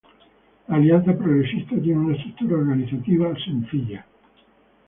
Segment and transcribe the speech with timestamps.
[0.67, 4.03] La Alianza Progresista tiene una estructura organizativa sencilla.